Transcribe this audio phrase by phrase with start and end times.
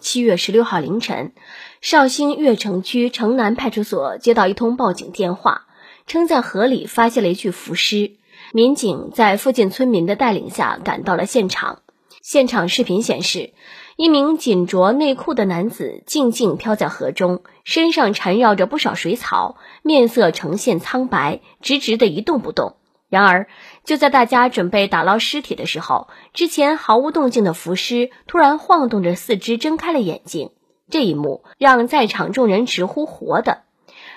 [0.00, 1.32] 七月十六号凌晨，
[1.82, 5.66] 绍兴越城区城南派出所接到一通报警电话，
[6.06, 8.12] 称在河里发现了一具浮尸。
[8.52, 11.82] 民警在附近村民的带领下赶到了现场。
[12.22, 13.52] 现场视频显示，
[13.96, 22.76] 一名仅着内裤的男子静静漂在河中，身上缠绕着不少水草，面色呈现苍白，直直的一动不动。
[23.10, 23.48] 然而，
[23.84, 30.50] 就在大家准备打捞尸体的时候，之前毫无动静的浮尸突然晃动着四肢，睁开了眼睛。
[30.88, 33.62] 这一幕让在场众人直呼“活的”。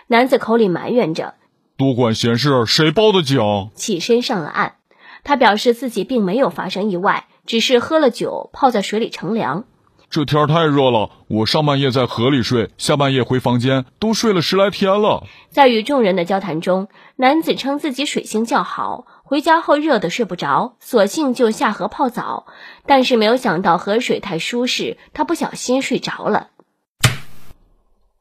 [0.08, 1.34] 男子口里埋怨着
[1.76, 3.40] ：“多管闲事，谁报的警？”
[3.76, 4.76] 起身上了岸。
[5.24, 9.66] 他表示自己并没有发生意外，只是喝了酒，泡在水里乘凉。
[10.14, 15.24] 这天太热了，我上半夜在河里睡，下半夜回房间，都睡了十来天了。
[15.50, 22.46] 在与众人的交谈中，男子称自己水性较好，回家后热得睡不着，索性就下河泡澡。
[22.86, 26.50] 但是没有想到河水太舒适，他不小心睡着了。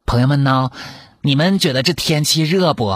[0.07, 0.71] 朋友们呢？
[1.21, 2.87] 你们觉得这天气热不？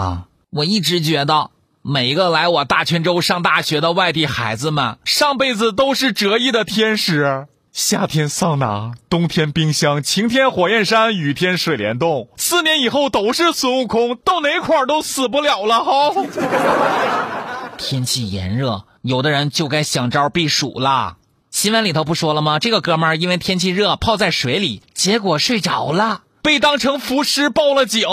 [0.49, 1.51] 我一直觉得，
[1.83, 7.47] 每一个来我大泉州上大学的外地孩子们，上辈子都是折翼的天使。
[7.77, 16.15] 夏天桑拿，冬天冰箱，晴天火焰山，雨天水帘洞，四年以后都是孙悟空，到哪块都死不了了哈。
[17.77, 21.19] 天气炎热，有的人就该想招避暑啦。
[21.51, 22.59] 新闻里头不说了吗？
[22.59, 28.09] 这个哥们儿因为天气热泡在水里，结果睡着了，被当成浮尸报了警。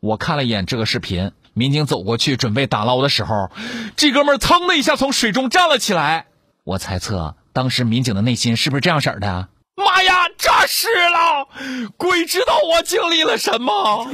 [0.00, 3.52] 我看了一眼这个视频，民警走过去准备打捞的时候，
[3.94, 6.26] 这哥们儿噌的一下从水中站了起来。
[6.64, 7.36] 我猜测。
[7.58, 9.48] 当时民警的内心是不是这样式儿的？
[9.74, 11.48] 妈呀，诈尸了！
[11.96, 14.06] 鬼知道我经历了什么。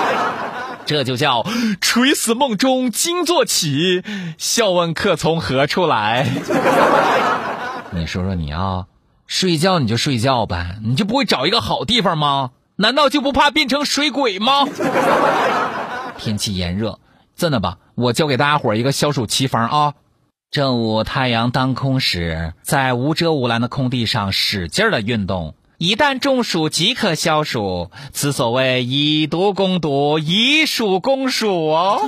[0.84, 1.46] 这就叫
[1.80, 4.02] 垂死梦中惊坐起，
[4.36, 6.28] 笑问客从何处来。
[7.92, 8.84] 你说说你啊，
[9.26, 12.50] 睡觉你就睡觉呗，你就不会找一个好地方吗？
[12.76, 14.68] 难道就不怕变成水鬼吗？
[16.18, 16.98] 天气炎热，
[17.36, 17.78] 真的吧？
[17.94, 19.94] 我教给大家伙一个消暑奇方啊。
[20.56, 27.90] 正午太阳当空时，在无遮无拦的空地上使劲的运动，一旦中暑即可消暑。
[28.14, 32.00] 此所谓以毒攻毒，以暑攻暑哦。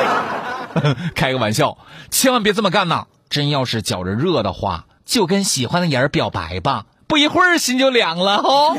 [1.14, 1.76] 开个玩笑，
[2.10, 3.04] 千万别这么干呐！
[3.28, 8.78] 真要是觉着热的话，就跟喜欢的人表白吧，不一会儿心就凉了哦。